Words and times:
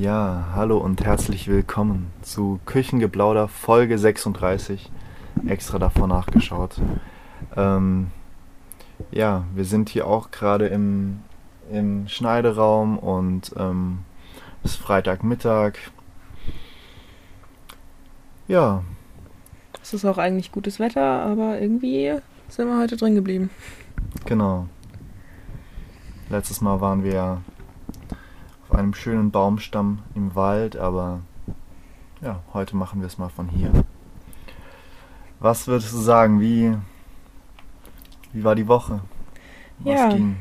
Ja, 0.00 0.46
hallo 0.54 0.78
und 0.78 1.04
herzlich 1.04 1.46
willkommen 1.46 2.10
zu 2.22 2.58
Küchengeplauder 2.64 3.48
Folge 3.48 3.98
36. 3.98 4.90
Extra 5.46 5.78
davor 5.78 6.06
nachgeschaut. 6.06 6.80
Ähm, 7.54 8.10
ja, 9.10 9.44
wir 9.54 9.66
sind 9.66 9.90
hier 9.90 10.06
auch 10.06 10.30
gerade 10.30 10.68
im, 10.68 11.20
im 11.70 12.08
Schneideraum 12.08 12.98
und 12.98 13.52
ähm, 13.58 13.98
es 14.64 14.70
ist 14.70 14.80
Freitagmittag. 14.80 15.74
Ja. 18.48 18.82
Es 19.82 19.92
ist 19.92 20.06
auch 20.06 20.16
eigentlich 20.16 20.50
gutes 20.50 20.80
Wetter, 20.80 21.02
aber 21.02 21.60
irgendwie 21.60 22.14
sind 22.48 22.68
wir 22.68 22.78
heute 22.78 22.96
drin 22.96 23.16
geblieben. 23.16 23.50
Genau. 24.24 24.66
Letztes 26.30 26.62
Mal 26.62 26.80
waren 26.80 27.04
wir 27.04 27.42
auf 28.70 28.78
einem 28.78 28.94
schönen 28.94 29.32
Baumstamm 29.32 29.98
im 30.14 30.36
Wald, 30.36 30.76
aber 30.76 31.20
ja, 32.22 32.40
heute 32.54 32.76
machen 32.76 33.00
wir 33.00 33.08
es 33.08 33.18
mal 33.18 33.28
von 33.28 33.48
hier. 33.48 33.72
Was 35.40 35.66
würdest 35.66 35.92
du 35.92 35.98
sagen, 35.98 36.40
wie, 36.40 36.76
wie 38.32 38.44
war 38.44 38.54
die 38.54 38.68
Woche? 38.68 39.00
Was 39.80 39.94
ja, 39.94 40.08
ging? 40.10 40.36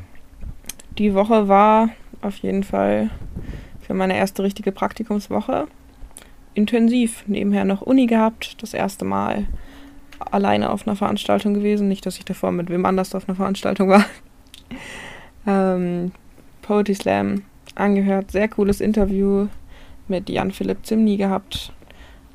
die 0.99 1.15
Woche 1.15 1.47
war 1.47 1.89
auf 2.21 2.37
jeden 2.37 2.63
Fall 2.63 3.09
für 3.81 3.95
meine 3.95 4.15
erste 4.15 4.43
richtige 4.43 4.71
Praktikumswoche 4.71 5.67
intensiv. 6.53 7.23
Nebenher 7.25 7.65
noch 7.65 7.81
Uni 7.81 8.05
gehabt, 8.05 8.61
das 8.61 8.75
erste 8.75 9.05
Mal 9.05 9.47
alleine 10.19 10.69
auf 10.69 10.85
einer 10.85 10.95
Veranstaltung 10.95 11.55
gewesen. 11.55 11.87
Nicht, 11.87 12.05
dass 12.05 12.17
ich 12.19 12.25
davor 12.25 12.51
mit 12.51 12.69
wem 12.69 12.85
anders 12.85 13.15
auf 13.15 13.27
einer 13.27 13.35
Veranstaltung 13.35 13.89
war. 13.89 14.05
ähm, 15.47 16.11
Poetry 16.61 16.93
Slam 16.93 17.43
angehört. 17.79 18.31
Sehr 18.31 18.47
cooles 18.47 18.81
Interview 18.81 19.47
mit 20.07 20.29
Jan-Philipp 20.29 20.85
Zimny 20.85 21.17
gehabt. 21.17 21.73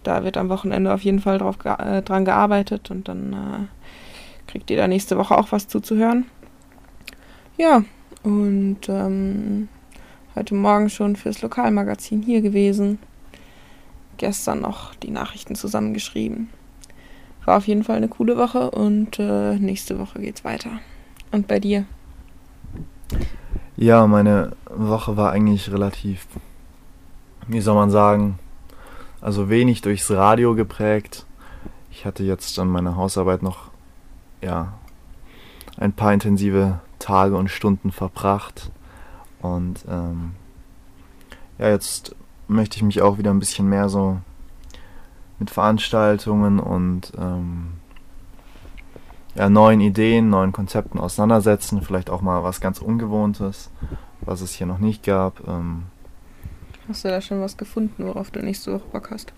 Da 0.03 0.23
wird 0.25 0.37
am 0.37 0.49
Wochenende 0.49 0.93
auf 0.93 1.03
jeden 1.03 1.21
Fall 1.21 1.39
drauf, 1.39 1.57
äh, 1.65 2.03
dran 2.03 2.25
gearbeitet 2.25 2.91
und 2.91 3.09
dann 3.09 3.33
äh, 3.33 4.51
kriegt 4.51 4.71
ihr 4.71 4.77
da 4.77 4.87
nächste 4.87 5.17
Woche 5.17 5.37
auch 5.37 5.51
was 5.51 5.69
zuzuhören. 5.69 6.27
Ja, 7.57 7.85
und 8.23 8.81
ähm, 8.89 9.69
heute 10.35 10.55
Morgen 10.55 10.91
schon 10.91 11.17
fürs 11.17 11.43
Lokalmagazin 11.43 12.23
hier 12.23 12.43
gewesen. 12.43 12.99
Gestern 14.17 14.61
noch 14.61 14.95
die 14.95 15.11
Nachrichten 15.11 15.55
zusammengeschrieben. 15.55 16.49
War 17.45 17.59
auf 17.59 17.67
jeden 17.67 17.85
Fall 17.85 17.97
eine 17.97 18.09
coole 18.09 18.37
Woche 18.37 18.71
und 18.71 19.19
äh, 19.19 19.57
nächste 19.57 19.99
Woche 19.99 20.21
geht's 20.21 20.45
weiter. 20.45 20.81
Und 21.31 21.49
bei 21.49 21.61
dir? 21.61 21.85
Ja, 23.77 24.07
meine 24.07 24.53
Woche 24.71 25.17
war 25.17 25.33
eigentlich 25.33 25.73
relativ, 25.73 26.27
wie 27.49 27.61
soll 27.61 27.75
man 27.75 27.91
sagen, 27.91 28.39
also 29.21 29.49
wenig 29.49 29.83
durchs 29.83 30.11
Radio 30.13 30.55
geprägt. 30.55 31.27
Ich 31.91 32.07
hatte 32.07 32.23
jetzt 32.23 32.57
an 32.61 32.69
meiner 32.69 32.95
Hausarbeit 32.95 33.43
noch, 33.43 33.71
ja, 34.41 34.75
ein 35.77 35.93
paar 35.93 36.13
intensive 36.13 36.81
Tage 37.01 37.37
und 37.37 37.51
Stunden 37.51 37.91
verbracht. 37.91 38.71
Und 39.41 39.85
ähm, 39.89 40.33
ja, 41.59 41.69
jetzt 41.69 42.15
möchte 42.47 42.77
ich 42.77 42.85
mich 42.85 43.03
auch 43.03 43.19
wieder 43.19 43.33
ein 43.33 43.41
bisschen 43.41 43.69
mehr 43.69 43.89
so 43.89 44.21
mit 45.41 45.51
Veranstaltungen 45.51 46.61
und 46.61 47.13
ähm, 47.19 47.73
ja, 49.35 49.49
neuen 49.49 49.81
Ideen, 49.81 50.31
neuen 50.31 50.53
Konzepten 50.53 50.99
auseinandersetzen. 50.99 51.83
Vielleicht 51.83 52.11
auch 52.11 52.21
mal 52.21 52.43
was 52.43 52.61
ganz 52.61 52.81
Ungewohntes, 52.81 53.71
was 54.21 54.41
es 54.41 54.53
hier 54.53 54.67
noch 54.67 54.79
nicht 54.79 55.05
gab. 55.05 55.47
Ähm 55.47 55.85
hast 56.89 57.05
du 57.05 57.09
da 57.09 57.21
schon 57.21 57.41
was 57.41 57.57
gefunden, 57.57 58.07
worauf 58.07 58.31
du 58.31 58.41
nächste 58.41 58.75
Woche 58.75 58.89
Bock 58.93 59.11
hast? 59.11 59.33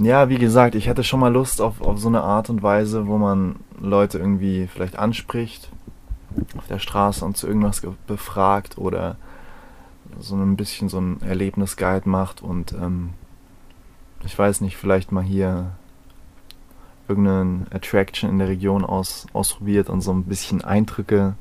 Ja, 0.00 0.28
wie 0.28 0.38
gesagt, 0.38 0.76
ich 0.76 0.86
hätte 0.86 1.02
schon 1.02 1.18
mal 1.18 1.32
Lust 1.32 1.60
auf, 1.60 1.80
auf 1.80 1.98
so 1.98 2.08
eine 2.08 2.22
Art 2.22 2.50
und 2.50 2.62
Weise, 2.62 3.08
wo 3.08 3.18
man 3.18 3.56
Leute 3.80 4.18
irgendwie 4.18 4.68
vielleicht 4.68 4.96
anspricht 4.96 5.70
auf 6.56 6.66
der 6.68 6.78
Straße 6.78 7.24
und 7.24 7.36
zu 7.36 7.48
irgendwas 7.48 7.82
befragt 8.06 8.78
oder 8.78 9.16
so 10.20 10.36
ein 10.36 10.56
bisschen 10.56 10.88
so 10.88 11.00
ein 11.00 11.20
Erlebnisguide 11.22 12.08
macht 12.08 12.42
und 12.42 12.72
ähm, 12.72 13.10
ich 14.24 14.38
weiß 14.38 14.60
nicht, 14.60 14.76
vielleicht 14.76 15.12
mal 15.12 15.22
hier 15.22 15.72
irgendeine 17.08 17.66
Attraction 17.70 18.30
in 18.30 18.38
der 18.38 18.48
Region 18.48 18.84
aus, 18.84 19.26
ausprobiert 19.32 19.88
und 19.88 20.00
so 20.00 20.12
ein 20.12 20.24
bisschen 20.24 20.62
Eindrücke, 20.62 21.34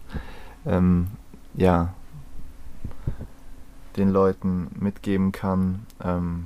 ähm, 0.65 1.07
ja, 1.53 1.93
den 3.97 4.09
Leuten 4.09 4.67
mitgeben 4.79 5.31
kann. 5.31 5.85
Ähm, 6.03 6.45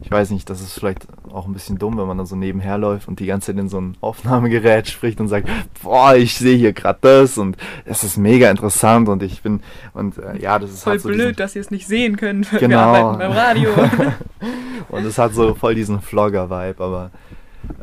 ich 0.00 0.10
weiß 0.10 0.30
nicht, 0.30 0.50
das 0.50 0.60
ist 0.60 0.74
vielleicht 0.74 1.06
auch 1.32 1.46
ein 1.46 1.52
bisschen 1.52 1.78
dumm, 1.78 1.96
wenn 1.96 2.06
man 2.06 2.18
dann 2.18 2.26
so 2.26 2.36
nebenher 2.36 2.76
läuft 2.78 3.08
und 3.08 3.20
die 3.20 3.26
ganze 3.26 3.52
Zeit 3.52 3.60
in 3.60 3.68
so 3.68 3.80
ein 3.80 3.96
Aufnahmegerät 4.00 4.88
spricht 4.88 5.20
und 5.20 5.28
sagt, 5.28 5.48
boah, 5.82 6.14
ich 6.14 6.36
sehe 6.36 6.56
hier 6.56 6.72
gerade 6.72 6.98
das 7.00 7.38
und 7.38 7.56
es 7.84 8.04
ist 8.04 8.18
mega 8.18 8.50
interessant 8.50 9.08
und 9.08 9.22
ich 9.22 9.42
bin 9.42 9.60
und 9.94 10.18
äh, 10.18 10.36
ja, 10.38 10.58
das 10.58 10.72
ist 10.72 10.84
voll 10.84 10.92
halt 10.92 11.00
so 11.00 11.08
blöd, 11.08 11.20
diesen, 11.20 11.36
dass 11.36 11.56
ihr 11.56 11.60
es 11.60 11.70
nicht 11.70 11.86
sehen 11.86 12.16
könnt. 12.16 12.50
Genau. 12.50 12.68
Wir 12.68 12.80
arbeiten 12.80 13.18
beim 13.18 13.32
Radio. 13.32 13.70
und 14.88 15.06
es 15.06 15.16
hat 15.16 15.32
so 15.32 15.54
voll 15.54 15.74
diesen 15.74 16.00
Vlogger-Vibe, 16.00 16.84
aber 16.84 17.10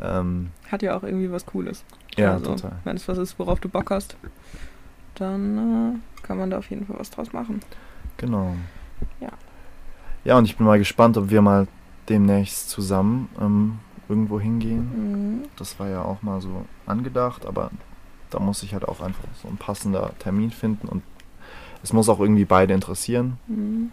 ähm, 0.00 0.50
hat 0.70 0.82
ja 0.82 0.96
auch 0.96 1.02
irgendwie 1.02 1.30
was 1.30 1.46
Cooles. 1.46 1.84
Ja, 2.16 2.34
also, 2.34 2.54
total. 2.54 2.72
Wenn 2.84 2.96
es 2.96 3.08
was 3.08 3.18
ist, 3.18 3.38
worauf 3.38 3.60
du 3.60 3.68
Bock 3.68 3.90
hast, 3.90 4.16
dann 5.14 6.00
äh, 6.02 6.26
kann 6.26 6.38
man 6.38 6.50
da 6.50 6.58
auf 6.58 6.70
jeden 6.70 6.86
Fall 6.86 6.98
was 6.98 7.10
draus 7.10 7.32
machen. 7.32 7.60
Genau. 8.16 8.54
Ja. 9.20 9.30
Ja, 10.24 10.38
und 10.38 10.44
ich 10.44 10.56
bin 10.56 10.66
mal 10.66 10.78
gespannt, 10.78 11.16
ob 11.16 11.30
wir 11.30 11.42
mal 11.42 11.66
demnächst 12.08 12.70
zusammen 12.70 13.28
ähm, 13.40 13.78
irgendwo 14.08 14.38
hingehen. 14.38 15.40
Mhm. 15.40 15.42
Das 15.56 15.78
war 15.78 15.88
ja 15.88 16.02
auch 16.02 16.22
mal 16.22 16.40
so 16.40 16.64
angedacht, 16.86 17.46
aber 17.46 17.70
da 18.30 18.38
muss 18.38 18.62
ich 18.62 18.72
halt 18.72 18.86
auch 18.86 19.00
einfach 19.00 19.24
so 19.42 19.48
ein 19.48 19.56
passender 19.56 20.12
Termin 20.18 20.50
finden 20.50 20.88
und 20.88 21.02
es 21.82 21.92
muss 21.92 22.08
auch 22.08 22.20
irgendwie 22.20 22.44
beide 22.44 22.74
interessieren. 22.74 23.38
Mhm. 23.46 23.90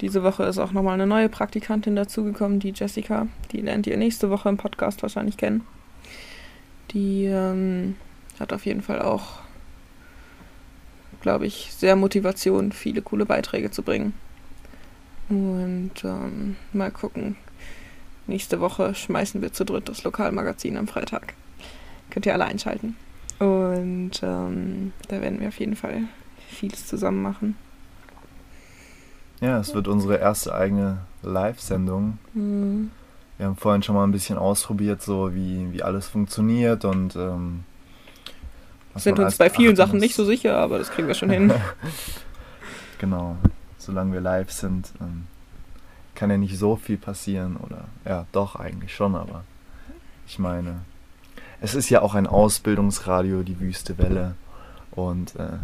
Diese 0.00 0.22
Woche 0.22 0.44
ist 0.44 0.58
auch 0.58 0.72
nochmal 0.72 0.94
eine 0.94 1.06
neue 1.06 1.28
Praktikantin 1.28 1.96
dazugekommen, 1.96 2.58
die 2.58 2.72
Jessica. 2.74 3.28
Die 3.52 3.60
lernt 3.60 3.86
ihr 3.86 3.96
nächste 3.96 4.30
Woche 4.30 4.48
im 4.48 4.56
Podcast 4.56 5.02
wahrscheinlich 5.02 5.36
kennen. 5.36 5.62
Die 6.90 7.24
ähm, 7.24 7.96
hat 8.40 8.52
auf 8.52 8.66
jeden 8.66 8.82
Fall 8.82 9.00
auch, 9.00 9.40
glaube 11.20 11.46
ich, 11.46 11.72
sehr 11.72 11.96
Motivation, 11.96 12.72
viele 12.72 13.02
coole 13.02 13.24
Beiträge 13.24 13.70
zu 13.70 13.82
bringen. 13.82 14.14
Und 15.28 15.92
ähm, 16.04 16.56
mal 16.72 16.90
gucken. 16.90 17.36
Nächste 18.26 18.60
Woche 18.60 18.94
schmeißen 18.94 19.42
wir 19.42 19.52
zu 19.52 19.64
dritt 19.64 19.88
das 19.88 20.02
Lokalmagazin 20.02 20.76
am 20.76 20.88
Freitag. 20.88 21.34
Könnt 22.10 22.26
ihr 22.26 22.32
alle 22.32 22.46
einschalten. 22.46 22.96
Und 23.38 24.22
ähm, 24.22 24.92
da 25.08 25.20
werden 25.20 25.40
wir 25.40 25.48
auf 25.48 25.58
jeden 25.58 25.76
Fall 25.76 26.04
vieles 26.48 26.86
zusammen 26.86 27.22
machen. 27.22 27.56
Ja, 29.40 29.58
es 29.58 29.74
wird 29.74 29.88
unsere 29.88 30.16
erste 30.16 30.54
eigene 30.54 30.98
Live-Sendung. 31.22 32.18
Mhm. 32.32 32.90
Wir 33.36 33.46
haben 33.46 33.56
vorhin 33.56 33.82
schon 33.82 33.96
mal 33.96 34.04
ein 34.04 34.12
bisschen 34.12 34.38
ausprobiert, 34.38 35.02
so 35.02 35.34
wie, 35.34 35.72
wie 35.72 35.82
alles 35.82 36.06
funktioniert 36.06 36.84
und 36.84 37.16
ähm, 37.16 37.64
sind 38.94 39.18
uns 39.18 39.36
bei 39.36 39.50
vielen 39.50 39.74
Sachen 39.74 39.98
nicht 39.98 40.14
so 40.14 40.24
sicher, 40.24 40.56
aber 40.56 40.78
das 40.78 40.90
kriegen 40.90 41.08
wir 41.08 41.14
schon 41.14 41.30
hin. 41.30 41.52
genau, 42.98 43.36
solange 43.76 44.12
wir 44.12 44.20
live 44.20 44.52
sind, 44.52 44.92
ähm, 45.00 45.26
kann 46.14 46.30
ja 46.30 46.36
nicht 46.36 46.56
so 46.56 46.76
viel 46.76 46.96
passieren 46.96 47.56
oder 47.56 47.84
ja, 48.04 48.26
doch 48.30 48.54
eigentlich 48.54 48.94
schon, 48.94 49.16
aber 49.16 49.42
ich 50.28 50.38
meine, 50.38 50.82
es 51.60 51.74
ist 51.74 51.90
ja 51.90 52.02
auch 52.02 52.14
ein 52.14 52.28
Ausbildungsradio, 52.28 53.42
die 53.42 53.58
Wüste 53.58 53.98
Welle 53.98 54.36
und 54.92 55.34
äh, 55.36 55.58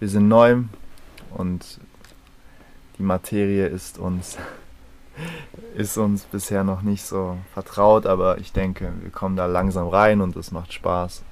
wir 0.00 0.08
sind 0.08 0.26
neu 0.26 0.62
und 1.30 1.78
die 2.98 3.02
Materie 3.02 3.66
ist 3.66 3.98
uns, 3.98 4.38
ist 5.76 5.96
uns 5.98 6.24
bisher 6.24 6.64
noch 6.64 6.82
nicht 6.82 7.04
so 7.04 7.36
vertraut, 7.54 8.06
aber 8.06 8.38
ich 8.38 8.52
denke, 8.52 8.92
wir 9.00 9.10
kommen 9.10 9.36
da 9.36 9.46
langsam 9.46 9.88
rein 9.88 10.20
und 10.20 10.36
es 10.36 10.52
macht 10.52 10.72
Spaß. 10.72 11.22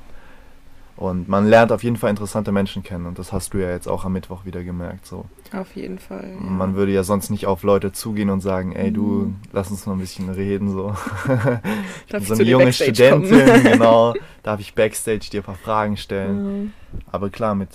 Und 0.96 1.28
man 1.28 1.48
lernt 1.48 1.72
auf 1.72 1.82
jeden 1.82 1.96
Fall 1.96 2.10
interessante 2.10 2.52
Menschen 2.52 2.84
kennen 2.84 3.06
und 3.06 3.18
das 3.18 3.32
hast 3.32 3.52
du 3.52 3.58
ja 3.58 3.70
jetzt 3.70 3.88
auch 3.88 4.04
am 4.04 4.12
Mittwoch 4.12 4.44
wieder 4.44 4.62
gemerkt. 4.62 5.06
So. 5.06 5.24
Auf 5.52 5.74
jeden 5.74 5.98
Fall. 5.98 6.36
Ja. 6.38 6.40
Man 6.40 6.76
würde 6.76 6.92
ja 6.92 7.02
sonst 7.02 7.30
nicht 7.30 7.46
auf 7.46 7.64
Leute 7.64 7.90
zugehen 7.90 8.30
und 8.30 8.40
sagen, 8.40 8.72
ey 8.76 8.92
du, 8.92 9.02
mhm. 9.02 9.36
lass 9.52 9.72
uns 9.72 9.86
mal 9.86 9.94
ein 9.94 9.98
bisschen 9.98 10.28
reden. 10.28 10.70
So. 10.70 10.94
ich 12.16 12.28
so 12.28 12.34
eine 12.34 12.44
junge 12.44 12.72
Studentin, 12.72 13.64
genau. 13.64 14.14
Darf 14.44 14.60
ich 14.60 14.74
Backstage 14.74 15.30
dir 15.32 15.40
ein 15.40 15.44
paar 15.44 15.56
Fragen 15.56 15.96
stellen? 15.96 16.62
Mhm. 16.62 16.72
Aber 17.10 17.28
klar, 17.28 17.56
mit 17.56 17.70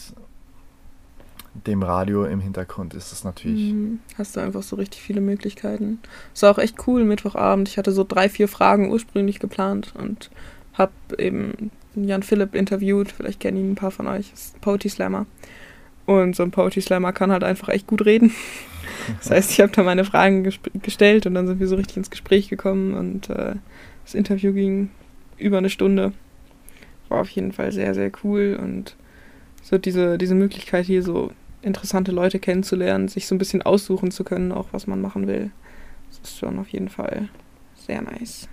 dem 1.54 1.84
Radio 1.84 2.26
im 2.26 2.40
Hintergrund 2.40 2.94
ist 2.94 3.12
es 3.12 3.24
natürlich. 3.24 3.74
Mhm. 3.74 4.00
Hast 4.18 4.36
du 4.36 4.40
einfach 4.40 4.64
so 4.64 4.76
richtig 4.76 5.02
viele 5.02 5.22
Möglichkeiten. 5.22 6.00
Es 6.34 6.42
war 6.42 6.52
auch 6.52 6.60
echt 6.60 6.88
cool, 6.88 7.04
Mittwochabend. 7.04 7.68
Ich 7.68 7.78
hatte 7.78 7.92
so 7.92 8.04
drei, 8.04 8.30
vier 8.30 8.48
Fragen 8.48 8.92
ursprünglich 8.92 9.40
geplant 9.40 9.94
und 9.98 10.30
habe 10.74 10.92
eben 11.18 11.72
Jan 11.96 12.24
Philipp 12.24 12.56
interviewt. 12.56 13.12
Vielleicht 13.12 13.40
kennen 13.40 13.58
ihn 13.58 13.72
ein 13.72 13.76
paar 13.76 13.92
von 13.92 14.08
euch. 14.08 14.32
Ist 14.34 14.60
Poetry 14.62 14.90
Slammer. 14.90 15.26
Und 16.06 16.36
so 16.36 16.44
ein 16.44 16.52
Poetry 16.52 16.82
Slammer 16.82 17.14
kann 17.14 17.32
halt 17.32 17.44
einfach 17.44 17.70
echt 17.70 17.88
gut 17.88 18.06
reden. 18.06 18.32
Das 19.20 19.30
heißt, 19.32 19.52
ich 19.52 19.62
habe 19.62 19.72
da 19.72 19.84
meine 19.84 20.04
Fragen 20.04 20.52
gestellt 20.82 21.26
und 21.26 21.34
dann 21.34 21.48
sind 21.48 21.60
wir 21.60 21.68
so 21.68 21.76
richtig 21.76 21.98
ins 21.98 22.10
Gespräch 22.10 22.50
gekommen 22.50 22.94
und 22.94 23.30
äh, 23.30 23.56
das 24.04 24.14
Interview 24.14 24.52
ging 24.52 24.90
über 25.38 25.58
eine 25.58 25.70
Stunde. 25.70 26.12
War 27.08 27.22
auf 27.22 27.30
jeden 27.30 27.52
Fall 27.52 27.72
sehr, 27.72 27.94
sehr 27.94 28.12
cool 28.24 28.60
und 28.62 28.96
so 29.62 29.78
diese, 29.78 30.18
diese 30.18 30.36
Möglichkeit 30.36 30.86
hier 30.86 31.04
so 31.04 31.32
interessante 31.62 32.12
Leute 32.12 32.40
kennenzulernen, 32.40 33.08
sich 33.08 33.28
so 33.28 33.36
ein 33.36 33.38
bisschen 33.38 33.62
aussuchen 33.62 34.12
zu 34.12 34.24
können, 34.24 34.52
auch 34.52 34.68
was 34.72 34.88
man 34.88 35.02
machen 35.02 35.28
will. 35.28 35.52
Das 36.10 36.20
ist 36.30 36.38
schon 36.38 36.58
auf 36.60 36.70
jeden 36.70 36.90
Fall 36.90 37.30
sehr 37.76 38.02
nice. 38.02 38.48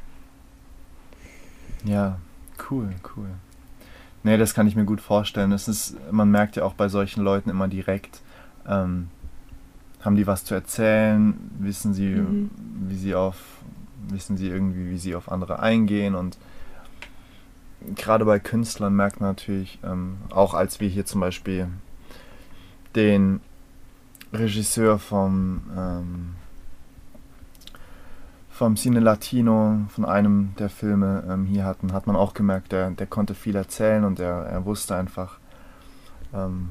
Ja, 1.85 2.19
cool, 2.71 2.91
cool. 3.17 3.29
Nee, 4.23 4.37
das 4.37 4.55
kann 4.55 4.67
ich 4.67 4.75
mir 4.75 4.85
gut 4.85 5.01
vorstellen. 5.01 5.51
Das 5.51 5.69
ist, 5.69 5.97
man 6.11 6.31
merkt 6.31 6.57
ja 6.57 6.65
auch 6.65 6.75
bei 6.75 6.89
solchen 6.89 7.23
Leuten 7.23 7.49
immer 7.49 7.69
direkt, 7.69 8.21
ähm, 8.67 9.09
haben 10.01 10.17
die 10.17 10.27
was 10.27 10.45
zu 10.45 10.55
erzählen, 10.55 11.35
wissen 11.59 11.95
sie, 11.95 12.17
mhm. 12.17 12.51
wie 12.89 12.97
sie 12.97 13.15
auf, 13.15 13.37
wissen 14.09 14.37
sie 14.37 14.49
irgendwie, 14.49 14.91
wie 14.91 14.99
sie 14.99 15.15
auf 15.15 15.31
andere 15.31 15.61
eingehen 15.61 16.15
und 16.15 16.39
gerade 17.95 18.25
bei 18.25 18.39
Künstlern 18.39 18.95
merkt 18.95 19.21
man 19.21 19.31
natürlich, 19.31 19.79
ähm, 19.85 20.17
auch 20.31 20.55
als 20.55 20.81
wir 20.81 20.89
hier 20.89 21.07
zum 21.07 21.21
Beispiel 21.21 21.69
den 22.97 23.41
Regisseur 24.33 24.99
vom, 24.99 25.63
ähm, 25.77 26.35
vom 28.51 28.77
Cine 28.77 29.01
Latino, 29.01 29.81
von 29.89 30.05
einem 30.05 30.55
der 30.59 30.71
Filme 30.71 31.23
ähm, 31.29 31.45
hier 31.45 31.65
hatten, 31.65 31.93
hat 31.93 32.07
man 32.07 32.17
auch 32.17 32.35
gemerkt, 32.35 32.73
der, 32.73 32.91
der 32.91 33.07
konnte 33.07 33.35
viel 33.35 33.55
erzählen 33.55 34.05
und 34.05 34.19
er, 34.19 34.47
er 34.47 34.65
wusste 34.65 34.97
einfach, 34.97 35.39
ähm, 36.35 36.71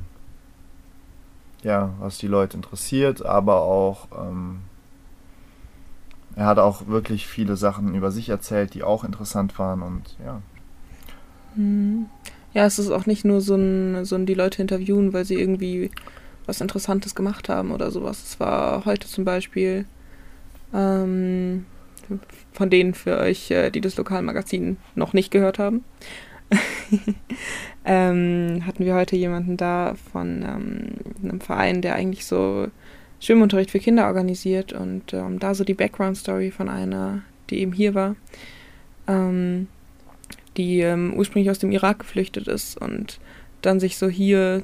ja, 1.63 1.92
was 2.00 2.18
die 2.18 2.27
Leute 2.27 2.57
interessiert, 2.57 3.25
aber 3.25 3.62
auch, 3.62 4.07
ähm, 4.18 4.62
er 6.36 6.48
hat 6.48 6.60
auch 6.60 6.88
wirklich 6.88 7.27
viele 7.27 7.56
Sachen 7.56 7.95
über 7.95 8.12
sich 8.12 8.30
erzählt, 8.30 8.74
die 8.74 8.83
auch 8.83 9.04
interessant 9.04 9.57
waren 9.57 9.81
und 9.81 10.18
ja. 10.24 10.42
Mhm. 11.56 12.07
Ja, 12.56 12.66
es 12.66 12.80
ist 12.80 12.89
auch 12.89 13.06
nicht 13.06 13.25
nur 13.25 13.42
so 13.42 13.56
ein, 13.56 14.06
so 14.06 14.16
ein 14.16 14.25
die 14.25 14.33
Leute 14.33 14.62
interviewen, 14.62 15.12
weil 15.12 15.25
sie 15.25 15.36
irgendwie 15.36 15.92
was 16.47 16.62
Interessantes 16.62 17.15
gemacht 17.15 17.50
haben 17.50 17.71
oder 17.71 17.92
sowas. 17.92 18.24
Es 18.24 18.39
war 18.39 18.86
heute 18.86 19.07
zum 19.07 19.25
Beispiel 19.25 19.86
ähm, 20.74 21.65
von 22.51 22.69
denen 22.69 22.94
für 22.94 23.18
euch, 23.18 23.51
äh, 23.51 23.71
die 23.71 23.81
das 23.81 23.97
Lokalmagazin 23.97 24.77
noch 24.95 25.13
nicht 25.13 25.31
gehört 25.31 25.59
haben, 25.59 25.83
ähm, 27.86 28.63
hatten 28.65 28.86
wir 28.86 28.95
heute 28.95 29.15
jemanden 29.15 29.57
da 29.57 29.95
von 30.12 30.44
ähm, 30.44 30.88
einem 31.24 31.42
Verein, 31.42 31.81
der 31.81 31.95
eigentlich 31.95 32.25
so 32.25 32.68
Schwimmunterricht 33.19 33.71
für 33.71 33.80
Kinder 33.80 34.06
organisiert 34.07 34.74
und 34.74 35.13
ähm, 35.13 35.39
da 35.39 35.56
so 35.56 35.63
die 35.63 35.74
Background-Story 35.74 36.51
von 36.51 36.69
einer, 36.69 37.21
die 37.50 37.59
eben 37.59 37.74
hier 37.74 37.95
war, 37.95 38.15
ähm, 39.07 39.68
die 40.57 40.81
ähm, 40.81 41.13
ursprünglich 41.15 41.50
aus 41.50 41.59
dem 41.59 41.71
Irak 41.71 42.00
geflüchtet 42.00 42.48
ist 42.48 42.80
und 42.80 43.19
dann 43.62 43.80
sich 43.80 43.98
so 43.98 44.07
hier 44.07 44.63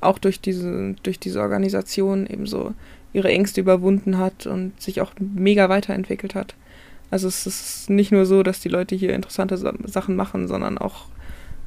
auch 0.00 0.18
durch 0.18 0.40
diese, 0.40 0.94
durch 1.02 1.18
diese 1.18 1.40
Organisation 1.40 2.26
eben 2.26 2.46
so 2.46 2.74
ihre 3.12 3.28
Ängste 3.28 3.60
überwunden 3.60 4.18
hat 4.18 4.46
und 4.46 4.80
sich 4.80 5.00
auch 5.00 5.12
mega 5.18 5.68
weiterentwickelt 5.68 6.34
hat. 6.34 6.54
Also 7.10 7.26
es 7.26 7.46
ist 7.46 7.90
nicht 7.90 8.12
nur 8.12 8.24
so, 8.24 8.42
dass 8.42 8.60
die 8.60 8.68
Leute 8.68 8.94
hier 8.94 9.14
interessante 9.14 9.56
Sachen 9.56 10.16
machen, 10.16 10.46
sondern 10.46 10.78
auch 10.78 11.06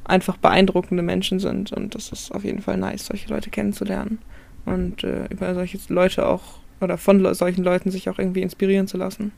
einfach 0.04 0.36
beeindruckende 0.36 1.02
Menschen 1.02 1.38
sind. 1.38 1.72
Und 1.72 1.94
das 1.94 2.10
ist 2.12 2.32
auf 2.32 2.44
jeden 2.44 2.62
Fall 2.62 2.78
nice, 2.78 3.06
solche 3.06 3.28
Leute 3.28 3.50
kennenzulernen 3.50 4.18
und 4.64 5.04
äh, 5.04 5.26
über 5.30 5.54
solche 5.54 5.78
Leute 5.88 6.26
auch 6.26 6.58
oder 6.80 6.98
von 6.98 7.34
solchen 7.34 7.64
Leuten 7.64 7.90
sich 7.90 8.08
auch 8.08 8.18
irgendwie 8.18 8.42
inspirieren 8.42 8.88
zu 8.88 8.96
lassen. 8.96 9.32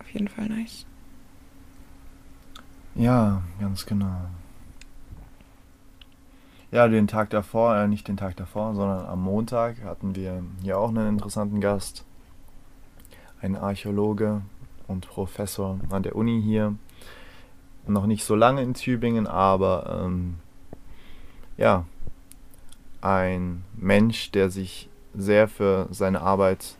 Auf 0.00 0.10
jeden 0.10 0.28
Fall 0.28 0.48
nice. 0.48 0.86
Ja, 2.94 3.42
ganz 3.60 3.86
genau. 3.86 4.26
Ja, 6.72 6.88
den 6.88 7.06
Tag 7.06 7.28
davor, 7.28 7.76
äh, 7.76 7.86
nicht 7.86 8.08
den 8.08 8.16
Tag 8.16 8.34
davor, 8.36 8.74
sondern 8.74 9.04
am 9.04 9.20
Montag 9.22 9.84
hatten 9.84 10.16
wir 10.16 10.42
hier 10.62 10.78
auch 10.78 10.88
einen 10.88 11.06
interessanten 11.06 11.60
Gast. 11.60 12.02
Ein 13.42 13.56
Archäologe 13.56 14.40
und 14.88 15.06
Professor 15.06 15.78
an 15.90 16.02
der 16.02 16.16
Uni 16.16 16.40
hier. 16.42 16.74
Noch 17.86 18.06
nicht 18.06 18.24
so 18.24 18.34
lange 18.34 18.62
in 18.62 18.72
Tübingen, 18.72 19.26
aber 19.26 20.00
ähm, 20.02 20.36
ja, 21.58 21.84
ein 23.02 23.64
Mensch, 23.76 24.30
der 24.30 24.48
sich 24.48 24.88
sehr 25.12 25.48
für 25.48 25.88
seine 25.90 26.22
Arbeit, 26.22 26.76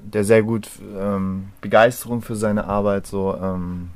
der 0.00 0.24
sehr 0.24 0.42
gut 0.42 0.68
ähm, 0.98 1.50
Begeisterung 1.60 2.22
für 2.22 2.34
seine 2.34 2.64
Arbeit 2.64 3.06
so 3.06 3.36
ähm, 3.36 3.90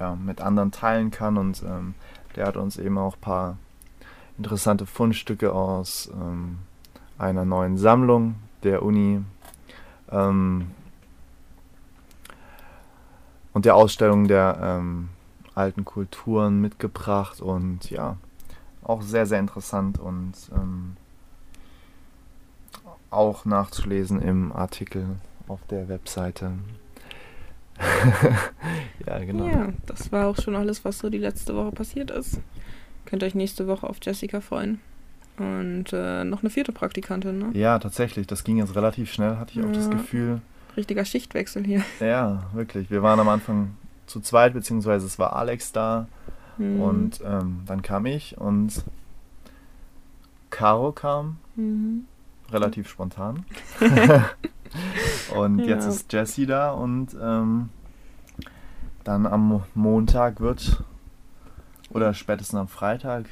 ja, 0.00 0.16
mit 0.16 0.40
anderen 0.40 0.72
teilen 0.72 1.12
kann 1.12 1.36
und 1.36 1.62
ähm, 1.62 1.94
der 2.36 2.46
hat 2.46 2.56
uns 2.56 2.78
eben 2.78 2.98
auch 2.98 3.16
ein 3.16 3.20
paar 3.20 3.56
interessante 4.38 4.86
Fundstücke 4.86 5.52
aus 5.52 6.10
ähm, 6.14 6.58
einer 7.18 7.44
neuen 7.44 7.76
Sammlung 7.76 8.36
der 8.62 8.82
Uni 8.82 9.22
ähm, 10.10 10.70
und 13.52 13.64
der 13.64 13.74
Ausstellung 13.74 14.28
der 14.28 14.58
ähm, 14.62 15.10
alten 15.54 15.84
Kulturen 15.84 16.60
mitgebracht 16.60 17.40
und 17.40 17.90
ja, 17.90 18.16
auch 18.82 19.02
sehr, 19.02 19.26
sehr 19.26 19.38
interessant 19.38 19.98
und 19.98 20.32
ähm, 20.54 20.96
auch 23.10 23.44
nachzulesen 23.44 24.22
im 24.22 24.52
Artikel 24.52 25.16
auf 25.48 25.60
der 25.68 25.88
Webseite. 25.88 26.52
ja, 29.06 29.18
genau. 29.18 29.48
Ja, 29.48 29.68
das 29.86 30.12
war 30.12 30.26
auch 30.26 30.36
schon 30.36 30.54
alles, 30.54 30.84
was 30.84 30.98
so 30.98 31.10
die 31.10 31.18
letzte 31.18 31.54
Woche 31.54 31.72
passiert 31.72 32.10
ist. 32.10 32.40
Könnt 33.06 33.22
euch 33.22 33.34
nächste 33.34 33.66
Woche 33.66 33.88
auf 33.88 33.96
Jessica 34.02 34.40
freuen. 34.40 34.80
Und 35.38 35.92
äh, 35.92 36.24
noch 36.24 36.42
eine 36.42 36.50
vierte 36.50 36.72
Praktikantin, 36.72 37.38
ne? 37.38 37.50
Ja, 37.54 37.78
tatsächlich. 37.78 38.26
Das 38.26 38.44
ging 38.44 38.58
jetzt 38.58 38.76
relativ 38.76 39.10
schnell, 39.10 39.38
hatte 39.38 39.52
ich 39.52 39.56
ja. 39.56 39.64
auch 39.64 39.72
das 39.72 39.88
Gefühl. 39.88 40.42
Richtiger 40.76 41.04
Schichtwechsel 41.04 41.64
hier. 41.64 41.82
Ja, 42.00 42.44
wirklich. 42.52 42.90
Wir 42.90 43.02
waren 43.02 43.18
am 43.18 43.28
Anfang 43.28 43.74
zu 44.06 44.20
zweit, 44.20 44.52
beziehungsweise 44.52 45.06
es 45.06 45.18
war 45.18 45.34
Alex 45.34 45.72
da. 45.72 46.08
Mhm. 46.58 46.80
Und 46.80 47.20
ähm, 47.24 47.62
dann 47.66 47.80
kam 47.80 48.04
ich 48.06 48.36
und 48.36 48.84
Caro 50.50 50.92
kam. 50.92 51.38
Mhm. 51.56 52.04
Relativ 52.52 52.88
spontan. 52.88 53.44
und 55.32 55.60
ja. 55.60 55.66
jetzt 55.66 55.86
ist 55.86 56.12
Jessie 56.12 56.46
da 56.46 56.70
und 56.70 57.16
ähm, 57.20 57.70
dann 59.04 59.26
am 59.26 59.62
Montag 59.74 60.40
wird, 60.40 60.82
oder 61.90 62.14
spätestens 62.14 62.58
am 62.58 62.68
Freitag, 62.68 63.26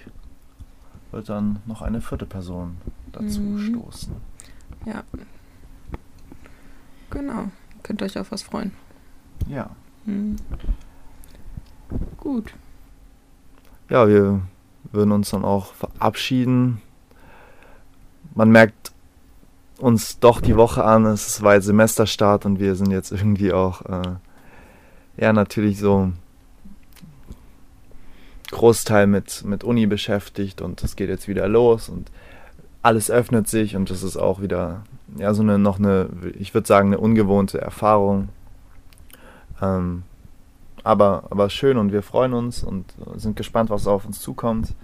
wird 1.11 1.28
dann 1.28 1.61
noch 1.67 1.83
eine 1.83 2.00
vierte 2.00 2.26
Person 2.26 2.76
dazu 3.12 3.40
mhm. 3.40 3.59
stoßen. 3.61 4.17
Ja. 4.85 5.02
Genau. 7.11 7.50
Könnt 7.83 8.02
ihr 8.02 8.07
euch 8.07 8.19
auf 8.19 8.33
was 8.33 8.43
freuen. 8.43 8.73
Ja. 9.49 9.71
Mhm. 10.05 10.37
Gut. 12.19 12.55
Ja, 13.88 14.07
wir 14.07 14.43
würden 14.93 15.12
uns 15.12 15.31
dann 15.31 15.45
auch 15.45 15.73
verabschieden. 15.73 16.83
Man 18.35 18.50
merkt 18.50 18.93
uns 19.78 20.18
doch 20.18 20.40
die 20.40 20.56
Woche 20.56 20.85
an, 20.85 21.06
es 21.06 21.42
war 21.42 21.61
Semesterstart 21.61 22.44
und 22.47 22.58
wir 22.58 22.75
sind 22.75 22.90
jetzt 22.90 23.12
irgendwie 23.12 23.52
auch, 23.52 23.82
äh, 23.82 24.16
ja, 25.16 25.32
natürlich 25.32 25.78
so 25.78 26.12
Großteil 28.50 29.06
mit, 29.06 29.44
mit 29.44 29.64
Uni 29.64 29.87
beschäftigt 29.87 30.61
und 30.61 30.82
es 30.82 30.97
geht 30.97 31.08
jetzt 31.08 31.28
wieder 31.28 31.49
los 31.49 31.88
und 31.88 32.11
alles 32.82 33.11
öffnet 33.11 33.49
sich 33.49 33.76
und 33.76 33.90
das 33.90 34.02
ist 34.02 34.16
auch 34.16 34.40
wieder, 34.40 34.82
ja, 35.16 35.35
so 35.35 35.42
eine, 35.42 35.58
noch 35.58 35.78
eine, 35.78 36.08
ich 36.38 36.54
würde 36.54 36.66
sagen, 36.66 36.88
eine 36.88 36.99
ungewohnte 36.99 37.61
Erfahrung. 37.61 38.30
Ähm, 39.61 40.04
aber, 40.85 41.25
aber 41.30 41.50
schön 41.50 41.76
und 41.76 41.92
wir 41.92 42.02
freuen 42.02 42.32
uns 42.32 42.62
und 42.62 42.94
sind 43.16 43.37
gespannt, 43.37 43.70
was 43.70 43.87
auf 43.87 44.06
uns 44.06 44.20
zukommt 44.20 44.75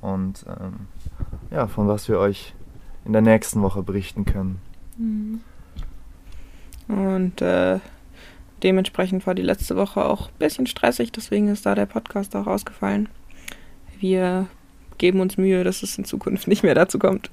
und 0.00 0.44
ähm, 0.46 0.86
ja, 1.50 1.66
von 1.66 1.88
was 1.88 2.08
wir 2.08 2.18
euch 2.18 2.54
in 3.04 3.12
der 3.12 3.22
nächsten 3.22 3.62
Woche 3.62 3.82
berichten 3.82 4.24
können. 4.24 4.60
Mhm. 4.96 5.40
Und 6.88 7.40
äh, 7.40 7.80
dementsprechend 8.62 9.26
war 9.26 9.34
die 9.34 9.42
letzte 9.42 9.76
Woche 9.76 10.04
auch 10.04 10.28
ein 10.28 10.38
bisschen 10.38 10.66
stressig, 10.66 11.12
deswegen 11.12 11.48
ist 11.48 11.66
da 11.66 11.74
der 11.74 11.86
Podcast 11.86 12.36
auch 12.36 12.46
ausgefallen. 12.46 13.08
Wir 13.98 14.46
geben 14.98 15.20
uns 15.20 15.36
Mühe, 15.36 15.64
dass 15.64 15.82
es 15.82 15.98
in 15.98 16.04
Zukunft 16.04 16.46
nicht 16.46 16.62
mehr 16.62 16.74
dazu 16.74 16.98
kommt. 16.98 17.30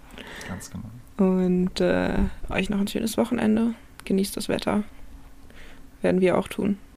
Ganz 0.47 0.71
genau. 0.71 0.89
Und 1.17 1.79
äh, 1.81 2.13
euch 2.49 2.69
noch 2.69 2.79
ein 2.79 2.87
schönes 2.87 3.17
Wochenende. 3.17 3.75
Genießt 4.05 4.35
das 4.35 4.49
Wetter. 4.49 4.83
Werden 6.01 6.21
wir 6.21 6.37
auch 6.37 6.47
tun. 6.47 6.79